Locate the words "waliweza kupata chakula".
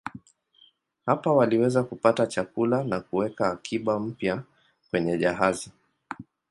1.33-2.83